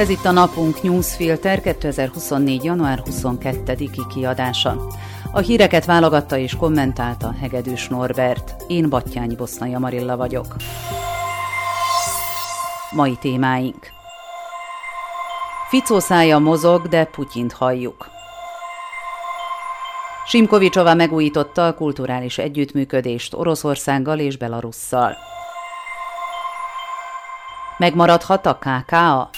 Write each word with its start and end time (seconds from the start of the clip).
Ez 0.00 0.08
itt 0.08 0.24
a 0.24 0.30
Napunk 0.30 0.82
Newsfilter 0.82 1.60
2024. 1.60 2.64
január 2.64 3.02
22-i 3.04 4.02
kiadása. 4.14 4.86
A 5.32 5.38
híreket 5.38 5.84
válogatta 5.84 6.36
és 6.36 6.56
kommentálta 6.56 7.34
Hegedűs 7.40 7.88
Norbert. 7.88 8.64
Én 8.68 8.88
Battyányi 8.88 9.34
Bosznai 9.34 9.76
Marilla 9.76 10.16
vagyok. 10.16 10.56
Mai 12.90 13.16
témáink. 13.20 13.90
Ficó 15.68 15.98
szája 15.98 16.38
mozog, 16.38 16.88
de 16.88 17.04
Putyint 17.04 17.52
halljuk. 17.52 18.08
Simkovicsova 20.26 20.94
megújította 20.94 21.66
a 21.66 21.74
kulturális 21.74 22.38
együttműködést 22.38 23.34
Oroszországgal 23.34 24.18
és 24.18 24.36
Belarusszal. 24.36 25.16
Megmaradhat 27.78 28.46
a 28.46 28.58
KKA? 28.58 29.30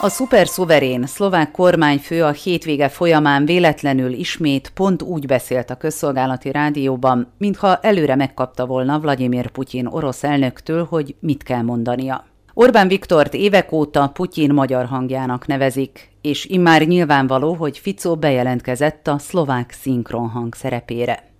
A 0.00 0.08
szuperszuverén 0.08 1.06
szlovák 1.06 1.50
kormányfő 1.50 2.24
a 2.24 2.30
hétvége 2.30 2.88
folyamán 2.88 3.44
véletlenül 3.44 4.12
ismét 4.12 4.70
pont 4.74 5.02
úgy 5.02 5.26
beszélt 5.26 5.70
a 5.70 5.76
közszolgálati 5.76 6.50
rádióban, 6.50 7.32
mintha 7.38 7.76
előre 7.76 8.14
megkapta 8.14 8.66
volna 8.66 8.98
Vladimir 8.98 9.50
Putyin 9.50 9.86
orosz 9.86 10.24
elnöktől, 10.24 10.86
hogy 10.90 11.14
mit 11.20 11.42
kell 11.42 11.62
mondania. 11.62 12.24
Orbán 12.54 12.88
Viktort 12.88 13.34
évek 13.34 13.72
óta 13.72 14.08
Putyin 14.08 14.52
magyar 14.52 14.84
hangjának 14.84 15.46
nevezik, 15.46 16.10
és 16.20 16.44
immár 16.44 16.82
nyilvánvaló, 16.82 17.54
hogy 17.54 17.78
Ficó 17.78 18.16
bejelentkezett 18.16 19.06
a 19.06 19.18
szlovák 19.18 19.70
szinkronhang 19.70 20.54
szerepére. 20.54 21.35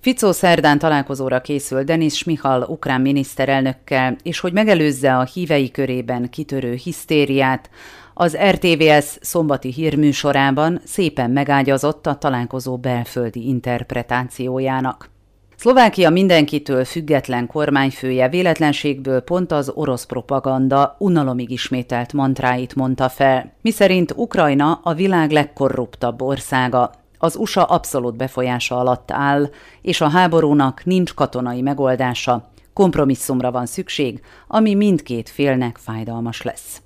Ficó 0.00 0.32
szerdán 0.32 0.78
találkozóra 0.78 1.40
készül 1.40 1.82
Denis 1.82 2.16
Smihal 2.16 2.62
ukrán 2.62 3.00
miniszterelnökkel, 3.00 4.16
és 4.22 4.40
hogy 4.40 4.52
megelőzze 4.52 5.16
a 5.16 5.24
hívei 5.24 5.70
körében 5.70 6.30
kitörő 6.30 6.72
hisztériát, 6.72 7.70
az 8.14 8.36
RTVS 8.50 9.18
szombati 9.20 9.72
hírműsorában 9.72 10.80
szépen 10.84 11.30
megágyazott 11.30 12.06
a 12.06 12.14
találkozó 12.18 12.76
belföldi 12.76 13.48
interpretációjának. 13.48 15.10
Szlovákia 15.56 16.10
mindenkitől 16.10 16.84
független 16.84 17.46
kormányfője 17.46 18.28
véletlenségből 18.28 19.20
pont 19.20 19.52
az 19.52 19.68
orosz 19.74 20.04
propaganda 20.04 20.96
unalomig 20.98 21.50
ismételt 21.50 22.12
mantráit 22.12 22.74
mondta 22.74 23.08
fel, 23.08 23.52
miszerint 23.62 24.12
Ukrajna 24.16 24.80
a 24.82 24.94
világ 24.94 25.30
legkorruptabb 25.30 26.22
országa, 26.22 26.90
az 27.18 27.36
USA 27.36 27.64
abszolút 27.64 28.16
befolyása 28.16 28.78
alatt 28.78 29.10
áll, 29.10 29.50
és 29.82 30.00
a 30.00 30.08
háborúnak 30.08 30.84
nincs 30.84 31.14
katonai 31.14 31.62
megoldása, 31.62 32.50
kompromisszumra 32.72 33.50
van 33.50 33.66
szükség, 33.66 34.20
ami 34.46 34.74
mindkét 34.74 35.28
félnek 35.28 35.76
fájdalmas 35.76 36.42
lesz. 36.42 36.82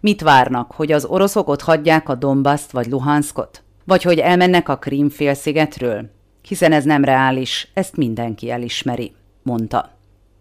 Mit 0.00 0.20
várnak, 0.20 0.72
hogy 0.72 0.92
az 0.92 1.04
oroszok 1.04 1.48
ott 1.48 1.62
hagyják 1.62 2.08
a 2.08 2.14
Dombaszt 2.14 2.70
vagy 2.70 2.86
Luhanskot? 2.86 3.62
Vagy 3.84 4.02
hogy 4.02 4.18
elmennek 4.18 4.68
a 4.68 4.76
Krím 4.78 5.08
félszigetről? 5.08 6.10
Hiszen 6.48 6.72
ez 6.72 6.84
nem 6.84 7.04
reális, 7.04 7.70
ezt 7.74 7.96
mindenki 7.96 8.50
elismeri, 8.50 9.12
mondta. 9.42 9.90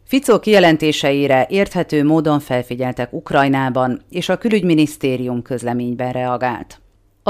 Ficó 0.04 0.40
kijelentéseire 0.40 1.46
érthető 1.50 2.04
módon 2.04 2.40
felfigyeltek 2.40 3.14
Ukrajnában, 3.14 4.02
és 4.10 4.30
a 4.30 4.38
külügyminisztérium 4.38 5.42
közleményben 5.42 6.12
reagált. 6.12 6.81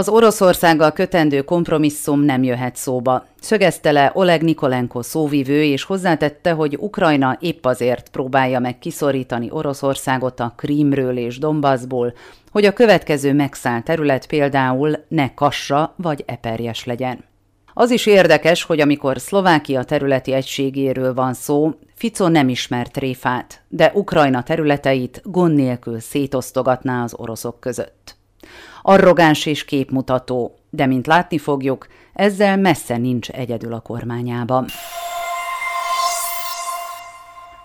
Az 0.02 0.10
Oroszországgal 0.10 0.92
kötendő 0.92 1.42
kompromisszum 1.42 2.22
nem 2.22 2.44
jöhet 2.44 2.76
szóba. 2.76 3.26
Szögezte 3.40 3.92
le 3.92 4.12
Oleg 4.14 4.42
Nikolenko 4.42 5.04
szóvivő, 5.04 5.64
és 5.64 5.84
hozzátette, 5.84 6.52
hogy 6.52 6.78
Ukrajna 6.80 7.38
épp 7.40 7.66
azért 7.66 8.10
próbálja 8.10 8.60
meg 8.60 8.80
kiszorítani 8.80 9.48
Oroszországot 9.52 10.40
a 10.40 10.54
Krímről 10.58 11.18
és 11.18 11.38
Donbassból, 11.38 12.14
hogy 12.52 12.66
a 12.66 12.74
következő 12.74 13.34
megszállt 13.34 13.84
terület 13.84 14.28
például 14.28 15.06
ne 15.08 15.34
kassa 15.34 15.94
vagy 15.96 16.24
eperjes 16.26 16.86
legyen. 16.86 17.24
Az 17.74 17.92
is 17.92 18.06
érdekes, 18.06 18.64
hogy 18.64 18.80
amikor 18.80 19.20
Szlovákia 19.20 19.84
területi 19.84 20.34
egységéről 20.34 21.14
van 21.14 21.34
szó, 21.34 21.74
Fico 21.96 22.28
nem 22.28 22.50
ismert 22.50 22.92
tréfát, 22.92 23.62
de 23.68 23.92
Ukrajna 23.94 24.44
területeit 24.44 25.22
gond 25.24 25.56
nélkül 25.56 26.00
szétosztogatná 26.00 27.04
az 27.04 27.14
oroszok 27.14 27.60
között 27.60 28.20
arrogáns 28.82 29.46
és 29.46 29.66
képmutató, 29.66 30.56
de 30.70 30.86
mint 30.86 31.08
látni 31.08 31.38
fogjuk, 31.38 31.88
ezzel 32.14 32.58
messze 32.58 32.98
nincs 32.98 33.30
egyedül 33.30 33.74
a 33.74 33.80
kormányában. 33.80 34.66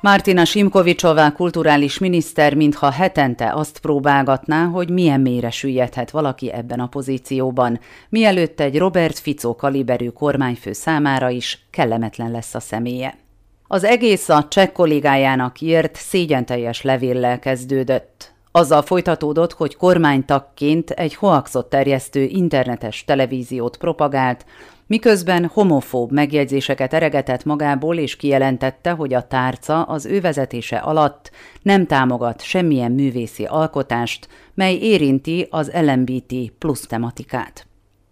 Martina 0.00 0.44
Simkovicsová 0.44 1.32
kulturális 1.32 1.98
miniszter 1.98 2.54
mintha 2.54 2.90
hetente 2.90 3.52
azt 3.52 3.78
próbálgatná, 3.78 4.64
hogy 4.64 4.90
milyen 4.90 5.20
mélyre 5.20 5.50
süllyedhet 5.50 6.10
valaki 6.10 6.52
ebben 6.52 6.80
a 6.80 6.86
pozícióban, 6.86 7.80
mielőtt 8.08 8.60
egy 8.60 8.78
Robert 8.78 9.18
Fico 9.18 9.54
kaliberű 9.54 10.08
kormányfő 10.08 10.72
számára 10.72 11.30
is 11.30 11.66
kellemetlen 11.70 12.30
lesz 12.30 12.54
a 12.54 12.60
személye. 12.60 13.18
Az 13.66 13.84
egész 13.84 14.28
a 14.28 14.48
cseh 14.48 14.68
kollégájának 14.72 15.60
írt 15.60 15.96
szégyenteljes 15.96 16.82
levéllel 16.82 17.38
kezdődött. 17.38 18.34
Azzal 18.56 18.82
folytatódott, 18.82 19.52
hogy 19.52 19.76
kormánytagként 19.76 20.90
egy 20.90 21.14
hoaxot 21.14 21.66
terjesztő 21.66 22.22
internetes 22.22 23.04
televíziót 23.04 23.76
propagált, 23.76 24.44
miközben 24.86 25.50
homofób 25.52 26.12
megjegyzéseket 26.12 26.94
eregetett 26.94 27.44
magából 27.44 27.96
és 27.96 28.16
kijelentette, 28.16 28.90
hogy 28.90 29.14
a 29.14 29.26
tárca 29.26 29.82
az 29.82 30.06
ő 30.06 30.20
vezetése 30.20 30.76
alatt 30.76 31.30
nem 31.62 31.86
támogat 31.86 32.42
semmilyen 32.42 32.92
művészi 32.92 33.44
alkotást, 33.44 34.28
mely 34.54 34.74
érinti 34.74 35.46
az 35.50 35.72
LMBT 35.74 36.34
plusz 36.58 36.86
tematikát. 36.86 37.65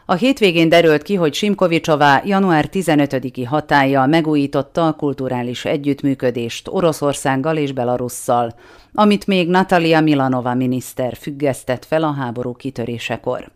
A 0.06 0.14
hétvégén 0.14 0.68
derült 0.68 1.02
ki, 1.02 1.14
hogy 1.14 1.34
Simkovicsová 1.34 2.22
január 2.24 2.68
15-i 2.72 3.44
hatája 3.48 4.06
megújította 4.06 4.86
a 4.86 4.92
kulturális 4.92 5.64
együttműködést 5.64 6.68
Oroszországgal 6.68 7.56
és 7.56 7.72
Belarusszal, 7.72 8.54
amit 8.92 9.26
még 9.26 9.48
Natalia 9.48 10.00
Milanova 10.00 10.54
miniszter 10.54 11.16
függesztett 11.16 11.84
fel 11.84 12.02
a 12.02 12.12
háború 12.12 12.52
kitörésekor. 12.52 13.50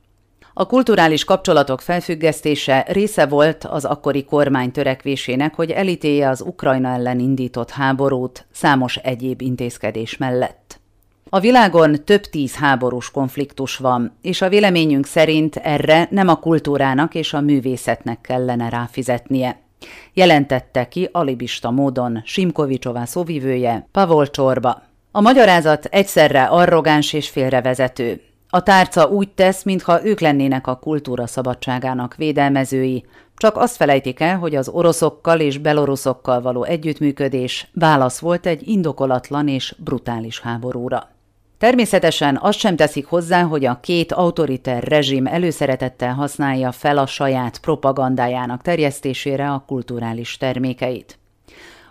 A 0.54 0.66
kulturális 0.66 1.24
kapcsolatok 1.24 1.80
felfüggesztése 1.80 2.84
része 2.88 3.26
volt 3.26 3.64
az 3.64 3.84
akkori 3.84 4.24
kormány 4.24 4.70
törekvésének, 4.70 5.54
hogy 5.54 5.70
elítélje 5.70 6.28
az 6.28 6.40
Ukrajna 6.40 6.88
ellen 6.88 7.18
indított 7.18 7.70
háborút 7.70 8.46
számos 8.52 8.96
egyéb 8.96 9.40
intézkedés 9.40 10.16
mellett. 10.16 10.57
A 11.30 11.40
világon 11.40 12.04
több 12.04 12.20
tíz 12.20 12.54
háborús 12.54 13.10
konfliktus 13.10 13.76
van, 13.76 14.16
és 14.22 14.42
a 14.42 14.48
véleményünk 14.48 15.06
szerint 15.06 15.56
erre 15.56 16.08
nem 16.10 16.28
a 16.28 16.36
kultúrának 16.36 17.14
és 17.14 17.32
a 17.32 17.40
művészetnek 17.40 18.20
kellene 18.20 18.68
ráfizetnie. 18.68 19.60
Jelentette 20.12 20.88
ki 20.88 21.08
alibista 21.12 21.70
módon 21.70 22.22
Simkovicsová 22.24 23.04
szóvivője 23.04 23.88
Pavol 23.92 24.30
Csorba. 24.30 24.82
A 25.12 25.20
magyarázat 25.20 25.84
egyszerre 25.84 26.44
arrogáns 26.44 27.12
és 27.12 27.28
félrevezető. 27.28 28.20
A 28.50 28.62
tárca 28.62 29.08
úgy 29.08 29.28
tesz, 29.28 29.62
mintha 29.62 30.06
ők 30.06 30.20
lennének 30.20 30.66
a 30.66 30.76
kultúra 30.76 31.26
szabadságának 31.26 32.14
védelmezői, 32.14 33.04
csak 33.36 33.56
azt 33.56 33.76
felejtik 33.76 34.20
el, 34.20 34.38
hogy 34.38 34.54
az 34.54 34.68
oroszokkal 34.68 35.40
és 35.40 35.58
beloruszokkal 35.58 36.40
való 36.40 36.64
együttműködés 36.64 37.70
válasz 37.74 38.18
volt 38.18 38.46
egy 38.46 38.68
indokolatlan 38.68 39.48
és 39.48 39.74
brutális 39.78 40.40
háborúra. 40.40 41.16
Természetesen 41.58 42.38
azt 42.40 42.58
sem 42.58 42.76
teszik 42.76 43.06
hozzá, 43.06 43.42
hogy 43.42 43.64
a 43.64 43.80
két 43.80 44.12
autoriter 44.12 44.82
rezsim 44.82 45.26
előszeretettel 45.26 46.14
használja 46.14 46.72
fel 46.72 46.98
a 46.98 47.06
saját 47.06 47.58
propagandájának 47.58 48.62
terjesztésére 48.62 49.50
a 49.50 49.64
kulturális 49.66 50.36
termékeit. 50.36 51.18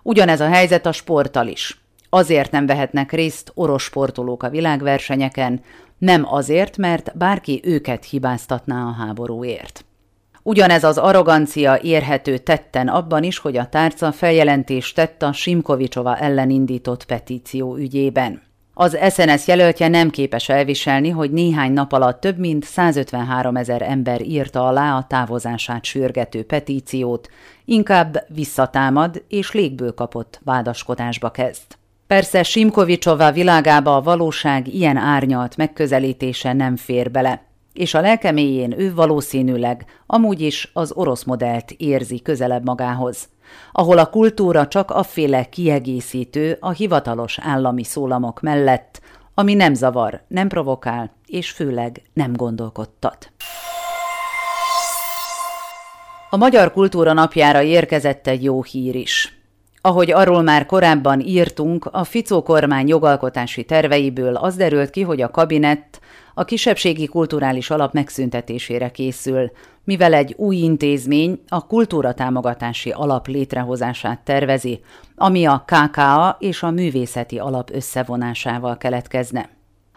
Ugyanez 0.04 0.40
a 0.40 0.48
helyzet 0.48 0.86
a 0.86 0.92
sporttal 0.92 1.48
is. 1.48 1.82
Azért 2.10 2.52
nem 2.52 2.66
vehetnek 2.66 3.12
részt 3.12 3.52
orosz 3.54 3.84
sportolók 3.84 4.44
a 4.44 4.50
világversenyeken, 4.50 5.62
nem 5.98 6.34
azért, 6.34 6.78
mert 6.78 7.18
bárki 7.18 7.62
őket 7.64 8.06
hibáztatná 8.06 8.84
a 8.84 8.92
háborúért. 8.92 9.86
Ugyanez 10.44 10.84
az 10.84 10.98
arrogancia 10.98 11.80
érhető 11.82 12.38
tetten 12.38 12.88
abban 12.88 13.24
is, 13.24 13.38
hogy 13.38 13.58
a 13.58 13.70
tárca 13.70 14.12
feljelentést 14.12 14.96
tett 14.96 15.24
a 15.24 15.34
Simkovicsova 15.34 16.18
ellen 16.18 16.50
indított 16.50 17.06
petíció 17.06 17.76
ügyében. 17.76 18.47
Az 18.80 18.98
SNS 19.10 19.48
jelöltje 19.48 19.88
nem 19.88 20.10
képes 20.10 20.50
elviselni, 20.50 21.10
hogy 21.10 21.32
néhány 21.32 21.72
nap 21.72 21.92
alatt 21.94 22.20
több 22.20 22.38
mint 22.38 22.64
153 22.64 23.56
ezer 23.56 23.82
ember 23.82 24.22
írta 24.22 24.68
alá 24.68 24.98
a 24.98 25.06
távozását 25.08 25.84
sürgető 25.84 26.44
petíciót, 26.44 27.30
inkább 27.66 28.26
visszatámad 28.28 29.24
és 29.28 29.52
légből 29.52 29.94
kapott 29.94 30.40
vádaskodásba 30.44 31.32
kezd. 31.32 31.64
Persze 32.08 32.44
Simkovicsova 32.44 33.32
világába 33.32 33.96
a 33.96 34.02
valóság 34.02 34.74
ilyen 34.74 34.98
árnyalt 34.98 35.58
megközelítése 35.58 36.54
nem 36.54 36.76
fér 36.76 37.12
bele, 37.12 37.46
és 37.74 37.94
a 37.94 38.02
lelkeméjén 38.02 38.80
ő 38.80 38.94
valószínűleg 38.94 39.86
amúgy 40.06 40.42
is 40.42 40.70
az 40.74 40.92
orosz 40.92 41.24
modellt 41.24 41.72
érzi 41.72 42.22
közelebb 42.22 42.66
magához 42.66 43.30
ahol 43.72 43.98
a 43.98 44.10
kultúra 44.10 44.68
csak 44.68 44.92
afféle 44.92 45.44
kiegészítő 45.44 46.58
a 46.60 46.70
hivatalos 46.70 47.40
állami 47.42 47.84
szólamok 47.84 48.42
mellett, 48.42 49.02
ami 49.34 49.54
nem 49.54 49.74
zavar, 49.74 50.22
nem 50.28 50.48
provokál, 50.48 51.12
és 51.26 51.52
főleg 51.52 52.02
nem 52.14 52.34
gondolkodtat. 52.34 53.32
A 56.30 56.38
Magyar 56.38 56.72
Kultúra 56.72 57.14
napjára 57.14 57.62
érkezett 57.62 58.28
egy 58.28 58.44
jó 58.44 58.64
hír 58.64 58.96
is. 58.96 59.38
Ahogy 59.82 60.12
arról 60.12 60.42
már 60.42 60.66
korábban 60.66 61.20
írtunk, 61.20 61.86
a 61.86 62.04
Ficó 62.04 62.44
kormány 62.44 62.88
jogalkotási 62.88 63.64
terveiből 63.64 64.36
az 64.36 64.56
derült 64.56 64.90
ki, 64.90 65.02
hogy 65.02 65.22
a 65.22 65.32
kabinett 65.32 66.00
a 66.34 66.46
kisebbségi 66.46 67.06
kulturális 67.06 67.70
alap 67.70 67.94
megszüntetésére 67.94 68.92
készül, 68.92 69.52
mivel 69.88 70.14
egy 70.14 70.34
új 70.38 70.56
intézmény 70.56 71.40
a 71.48 71.66
kultúra 71.66 72.14
támogatási 72.14 72.90
alap 72.90 73.28
létrehozását 73.28 74.20
tervezi, 74.20 74.80
ami 75.16 75.46
a 75.46 75.66
KKA 75.66 76.38
és 76.40 76.64
a 76.64 76.72
művészeti 76.72 77.40
alap 77.40 77.70
összevonásával 77.74 78.78
keletkezne. 78.78 79.50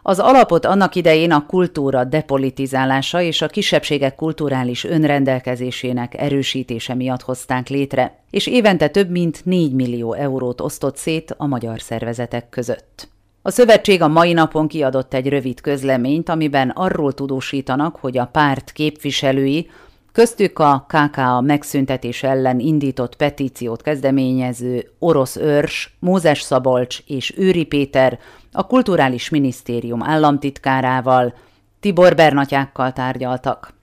Az 0.02 0.18
alapot 0.18 0.64
annak 0.64 0.94
idején 0.94 1.32
a 1.32 1.46
kultúra 1.46 2.04
depolitizálása 2.04 3.20
és 3.20 3.42
a 3.42 3.46
kisebbségek 3.46 4.14
kulturális 4.14 4.84
önrendelkezésének 4.84 6.20
erősítése 6.20 6.94
miatt 6.94 7.22
hozták 7.22 7.68
létre, 7.68 8.22
és 8.30 8.46
évente 8.46 8.88
több 8.88 9.10
mint 9.10 9.44
4 9.44 9.72
millió 9.72 10.12
eurót 10.12 10.60
osztott 10.60 10.96
szét 10.96 11.34
a 11.36 11.46
magyar 11.46 11.80
szervezetek 11.80 12.48
között. 12.48 13.08
A 13.42 13.50
szövetség 13.50 14.02
a 14.02 14.08
mai 14.08 14.32
napon 14.32 14.68
kiadott 14.68 15.14
egy 15.14 15.28
rövid 15.28 15.60
közleményt, 15.60 16.28
amiben 16.28 16.68
arról 16.68 17.12
tudósítanak, 17.12 17.96
hogy 17.96 18.18
a 18.18 18.26
párt 18.26 18.72
képviselői, 18.72 19.70
köztük 20.12 20.58
a 20.58 20.86
KKA 20.88 21.40
megszüntetés 21.40 22.22
ellen 22.22 22.58
indított 22.58 23.16
petíciót 23.16 23.82
kezdeményező 23.82 24.90
Orosz 24.98 25.36
Őrs, 25.36 25.96
Mózes 25.98 26.40
Szabolcs 26.40 26.98
és 27.06 27.34
Őri 27.36 27.64
Péter 27.64 28.18
a 28.52 28.66
Kulturális 28.66 29.28
Minisztérium 29.28 30.02
államtitkárával, 30.02 31.34
Tibor 31.80 32.14
Bernatyákkal 32.14 32.92
tárgyaltak. 32.92 33.79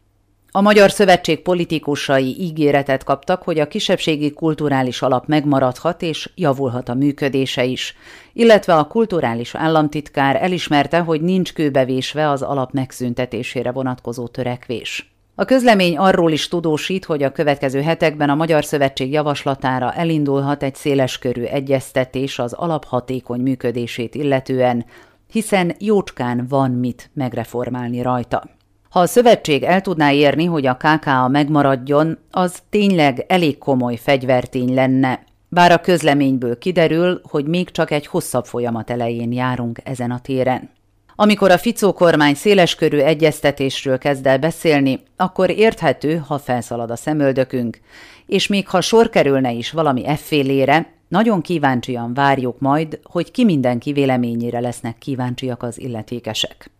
A 0.58 0.62
Magyar 0.62 0.92
Szövetség 0.92 1.42
politikusai 1.42 2.36
ígéretet 2.40 3.04
kaptak, 3.04 3.44
hogy 3.44 3.60
a 3.60 3.68
kisebbségi 3.68 4.34
kulturális 4.34 5.02
alap 5.02 5.28
megmaradhat 5.28 6.02
és 6.02 6.30
javulhat 6.36 6.90
a 6.90 6.94
működése 6.94 7.64
is, 7.64 7.96
illetve 8.34 8.76
a 8.76 8.88
kulturális 8.88 9.56
államtitkár 9.56 10.36
elismerte, 10.36 11.00
hogy 11.00 11.22
nincs 11.22 11.54
kőbevésve 11.54 12.30
az 12.30 12.42
alap 12.42 12.72
megszüntetésére 12.72 13.72
vonatkozó 13.72 14.28
törekvés. 14.28 15.12
A 15.36 15.46
közlemény 15.46 15.98
arról 15.98 16.32
is 16.32 16.48
tudósít, 16.48 17.06
hogy 17.06 17.24
a 17.24 17.32
következő 17.32 17.82
hetekben 17.82 18.30
a 18.30 18.36
Magyar 18.36 18.66
Szövetség 18.66 19.12
javaslatára 19.12 19.94
elindulhat 19.94 20.64
egy 20.64 20.76
széleskörű 20.76 21.44
egyeztetés 21.44 22.40
az 22.40 22.54
alaphatékony 22.54 23.40
működését 23.40 24.16
illetően, 24.16 24.86
hiszen 25.32 25.76
jócskán 25.80 26.46
van 26.50 26.72
mit 26.72 27.10
megreformálni 27.14 28.02
rajta. 28.02 28.57
Ha 28.90 29.00
a 29.00 29.06
szövetség 29.06 29.64
el 29.64 29.82
tudná 29.82 30.12
érni, 30.12 30.46
hogy 30.46 30.66
a 30.66 30.78
KKA 30.78 31.28
megmaradjon, 31.28 32.18
az 32.32 32.62
tényleg 32.70 33.26
elég 33.28 33.58
komoly 33.58 33.96
fegyvertény 33.96 34.74
lenne, 34.74 35.24
bár 35.50 35.72
a 35.72 35.82
közleményből 35.82 36.58
kiderül, 36.58 37.22
hogy 37.30 37.46
még 37.46 37.72
csak 37.72 37.92
egy 37.92 38.08
hosszabb 38.08 38.46
folyamat 38.46 38.90
elején 38.90 39.32
járunk 39.32 39.80
ezen 39.84 40.12
a 40.12 40.20
téren. 40.20 40.70
Amikor 41.16 41.52
a 41.52 41.58
Ficó 41.58 41.94
kormány 41.94 42.34
széleskörű 42.34 42.98
egyeztetésről 42.98 43.98
kezd 43.98 44.28
el 44.28 44.40
beszélni, 44.40 45.04
akkor 45.16 45.50
érthető, 45.50 46.16
ha 46.28 46.38
felszalad 46.38 46.92
a 46.92 46.96
szemöldökünk, 46.96 47.80
és 48.26 48.48
még 48.48 48.68
ha 48.68 48.82
sor 48.82 49.10
kerülne 49.10 49.52
is 49.52 49.72
valami 49.72 50.06
effélére, 50.06 50.94
nagyon 51.08 51.42
kíváncsian 51.42 52.14
várjuk 52.14 52.60
majd, 52.60 53.00
hogy 53.04 53.32
ki 53.32 53.44
mindenki 53.46 53.92
véleményére 53.92 54.60
lesznek 54.60 54.98
kíváncsiak 54.98 55.64
az 55.64 55.80
illetékesek. 55.80 56.72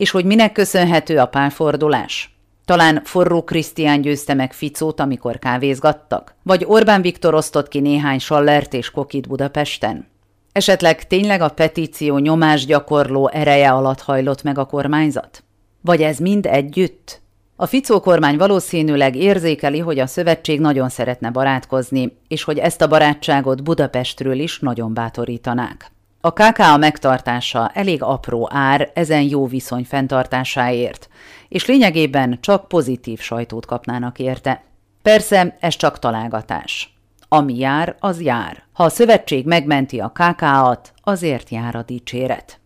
És 0.00 0.10
hogy 0.10 0.24
minek 0.24 0.52
köszönhető 0.52 1.18
a 1.18 1.26
pálfordulás? 1.26 2.36
Talán 2.64 3.00
forró 3.04 3.44
Krisztián 3.44 4.00
győzte 4.00 4.34
meg 4.34 4.52
Ficót, 4.52 5.00
amikor 5.00 5.38
kávézgattak? 5.38 6.34
Vagy 6.42 6.64
Orbán 6.66 7.02
Viktor 7.02 7.34
osztott 7.34 7.68
ki 7.68 7.80
néhány 7.80 8.18
sallert 8.18 8.74
és 8.74 8.90
kokit 8.90 9.28
Budapesten? 9.28 10.06
Esetleg 10.52 11.06
tényleg 11.06 11.40
a 11.40 11.48
petíció 11.48 12.18
nyomásgyakorló 12.18 13.28
ereje 13.28 13.70
alatt 13.70 14.00
hajlott 14.00 14.42
meg 14.42 14.58
a 14.58 14.64
kormányzat? 14.64 15.44
Vagy 15.80 16.02
ez 16.02 16.18
mind 16.18 16.46
együtt? 16.46 17.20
A 17.56 17.66
Ficó 17.66 18.00
kormány 18.00 18.36
valószínűleg 18.36 19.16
érzékeli, 19.16 19.78
hogy 19.78 19.98
a 19.98 20.06
szövetség 20.06 20.60
nagyon 20.60 20.88
szeretne 20.88 21.30
barátkozni, 21.30 22.16
és 22.28 22.44
hogy 22.44 22.58
ezt 22.58 22.82
a 22.82 22.88
barátságot 22.88 23.62
Budapestről 23.62 24.38
is 24.38 24.58
nagyon 24.58 24.94
bátorítanák. 24.94 25.92
A 26.22 26.32
KKA 26.32 26.76
megtartása 26.76 27.70
elég 27.74 28.02
apró 28.02 28.48
ár 28.52 28.90
ezen 28.94 29.22
jó 29.22 29.46
viszony 29.46 29.84
fenntartásáért, 29.84 31.08
és 31.48 31.66
lényegében 31.66 32.38
csak 32.40 32.68
pozitív 32.68 33.20
sajtót 33.20 33.66
kapnának 33.66 34.18
érte. 34.18 34.62
Persze 35.02 35.56
ez 35.60 35.76
csak 35.76 35.98
találgatás. 35.98 36.94
Ami 37.28 37.58
jár, 37.58 37.96
az 38.00 38.20
jár. 38.20 38.62
Ha 38.72 38.84
a 38.84 38.88
szövetség 38.88 39.46
megmenti 39.46 40.00
a 40.00 40.12
KK-at, 40.14 40.92
azért 41.02 41.50
jár 41.50 41.74
a 41.74 41.82
dicséret. 41.82 42.60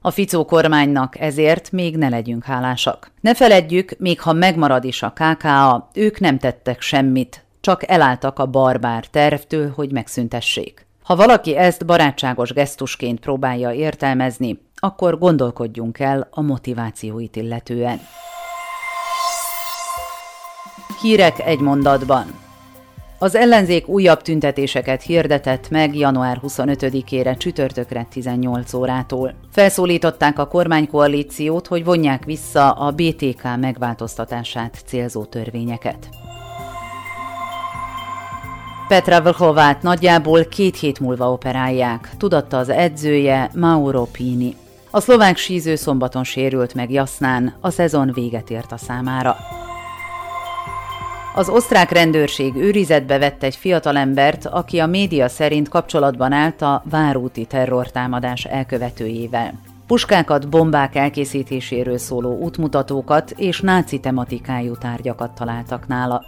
A 0.00 0.10
Ficó 0.10 0.44
kormánynak 0.44 1.20
ezért 1.20 1.72
még 1.72 1.96
ne 1.96 2.08
legyünk 2.08 2.44
hálásak. 2.44 3.10
Ne 3.20 3.34
feledjük, 3.34 3.98
még 3.98 4.20
ha 4.20 4.32
megmarad 4.32 4.84
is 4.84 5.02
a 5.02 5.12
KKA, 5.12 5.88
ők 5.94 6.20
nem 6.20 6.38
tettek 6.38 6.80
semmit, 6.80 7.44
csak 7.60 7.90
elálltak 7.90 8.38
a 8.38 8.46
barbár 8.46 9.06
tervtől, 9.06 9.72
hogy 9.74 9.92
megszüntessék. 9.92 10.88
Ha 11.10 11.16
valaki 11.16 11.56
ezt 11.56 11.86
barátságos 11.86 12.52
gesztusként 12.52 13.20
próbálja 13.20 13.72
értelmezni, 13.72 14.58
akkor 14.74 15.18
gondolkodjunk 15.18 15.98
el 15.98 16.28
a 16.30 16.40
motivációit 16.40 17.36
illetően. 17.36 18.00
Hírek 21.00 21.38
egy 21.38 21.58
mondatban. 21.58 22.24
Az 23.18 23.34
ellenzék 23.34 23.88
újabb 23.88 24.22
tüntetéseket 24.22 25.02
hirdetett 25.02 25.70
meg 25.70 25.96
január 25.96 26.40
25-ére 26.42 27.38
csütörtökre 27.38 28.06
18 28.10 28.72
órától. 28.72 29.34
Felszólították 29.52 30.38
a 30.38 30.46
kormánykoalíciót, 30.46 31.66
hogy 31.66 31.84
vonják 31.84 32.24
vissza 32.24 32.70
a 32.70 32.90
BTK 32.90 33.42
megváltoztatását 33.60 34.82
célzó 34.86 35.24
törvényeket. 35.24 36.08
Petra 38.90 39.20
Vlhovát 39.22 39.82
nagyjából 39.82 40.44
két 40.44 40.76
hét 40.76 41.00
múlva 41.00 41.32
operálják, 41.32 42.10
tudatta 42.16 42.58
az 42.58 42.68
edzője 42.68 43.50
Mauro 43.54 44.04
Pini. 44.04 44.56
A 44.90 45.00
szlovák 45.00 45.36
síző 45.36 45.74
szombaton 45.74 46.24
sérült 46.24 46.74
meg 46.74 46.90
Jasznán, 46.90 47.54
a 47.60 47.70
szezon 47.70 48.10
véget 48.14 48.50
ért 48.50 48.72
a 48.72 48.76
számára. 48.76 49.36
Az 51.34 51.48
osztrák 51.48 51.90
rendőrség 51.90 52.54
őrizetbe 52.56 53.18
vett 53.18 53.42
egy 53.42 53.56
fiatalembert, 53.56 54.46
aki 54.46 54.78
a 54.78 54.86
média 54.86 55.28
szerint 55.28 55.68
kapcsolatban 55.68 56.32
állt 56.32 56.62
a 56.62 56.82
várúti 56.90 57.44
terrortámadás 57.44 58.44
elkövetőjével. 58.44 59.52
Puskákat, 59.86 60.48
bombák 60.48 60.94
elkészítéséről 60.94 61.98
szóló 61.98 62.38
útmutatókat 62.38 63.30
és 63.36 63.60
náci 63.60 64.00
tematikájú 64.00 64.76
tárgyakat 64.76 65.30
találtak 65.30 65.86
nála. 65.86 66.24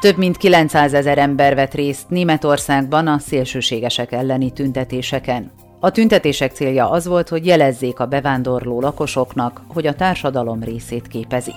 Több 0.00 0.16
mint 0.16 0.36
900 0.36 0.94
ezer 0.94 1.18
ember 1.18 1.54
vett 1.54 1.74
részt 1.74 2.08
Németországban 2.08 3.06
a 3.06 3.18
szélsőségesek 3.18 4.12
elleni 4.12 4.52
tüntetéseken. 4.52 5.50
A 5.80 5.90
tüntetések 5.90 6.52
célja 6.52 6.90
az 6.90 7.06
volt, 7.06 7.28
hogy 7.28 7.46
jelezzék 7.46 8.00
a 8.00 8.06
bevándorló 8.06 8.80
lakosoknak, 8.80 9.62
hogy 9.68 9.86
a 9.86 9.94
társadalom 9.94 10.62
részét 10.62 11.06
képezik. 11.06 11.54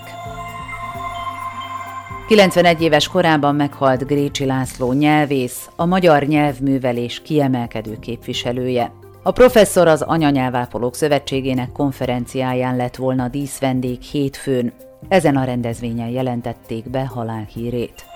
91 2.28 2.82
éves 2.82 3.08
korában 3.08 3.54
meghalt 3.54 4.06
Grécsi 4.06 4.44
László 4.44 4.92
nyelvész, 4.92 5.68
a 5.76 5.86
magyar 5.86 6.22
nyelvművelés 6.22 7.22
kiemelkedő 7.22 7.98
képviselője. 8.00 8.92
A 9.22 9.30
professzor 9.30 9.88
az 9.88 10.02
Anyanyelvápolók 10.02 10.94
Szövetségének 10.94 11.72
konferenciáján 11.72 12.76
lett 12.76 12.96
volna 12.96 13.28
díszvendég 13.28 14.00
hétfőn. 14.00 14.72
Ezen 15.08 15.36
a 15.36 15.44
rendezvényen 15.44 16.08
jelentették 16.08 16.90
be 16.90 17.06
halálhírét. 17.06 18.10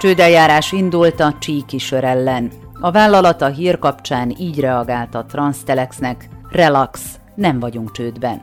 Csődeljárás 0.00 0.72
indult 0.72 1.20
a 1.20 1.34
csíki 1.38 1.78
sör 1.78 2.04
ellen. 2.04 2.50
A 2.80 2.90
vállalat 2.90 3.42
a 3.42 3.46
hír 3.46 3.78
kapcsán 3.78 4.34
így 4.38 4.60
reagált 4.60 5.14
a 5.14 5.24
Transtelexnek, 5.24 6.28
relax, 6.50 7.18
nem 7.34 7.60
vagyunk 7.60 7.92
csődben. 7.92 8.42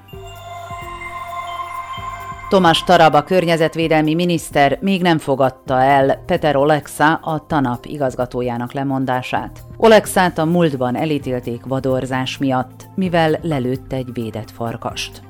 Tomás 2.49 2.83
Taraba 2.83 3.23
környezetvédelmi 3.23 4.13
miniszter 4.13 4.77
még 4.81 5.01
nem 5.01 5.17
fogadta 5.17 5.81
el 5.81 6.23
Peter 6.25 6.55
Olexa 6.55 7.13
a 7.13 7.45
TANAP 7.47 7.85
igazgatójának 7.85 8.73
lemondását. 8.73 9.59
Olexát 9.77 10.37
a 10.37 10.45
múltban 10.45 10.95
elítélték 10.95 11.65
vadorzás 11.65 12.37
miatt, 12.37 12.89
mivel 12.95 13.39
lelőtt 13.41 13.93
egy 13.93 14.13
védett 14.13 14.51
farkast. 14.51 15.26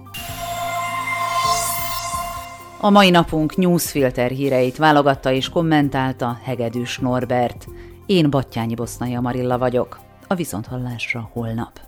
A 2.80 2.90
mai 2.90 3.10
napunk 3.10 3.56
newsfilter 3.56 4.32
híreit 4.32 4.78
válogatta 4.78 5.32
és 5.32 5.50
kommentálta 5.50 6.40
Hegedűs 6.44 6.98
Norbert. 6.98 7.68
Én 8.06 8.30
Battyányi 8.30 8.76
Bosznai 8.76 9.16
Amarilla 9.16 9.58
vagyok. 9.58 10.00
a 10.28 10.36
viszonthallásra 10.36 11.30
holnap. 11.34 11.87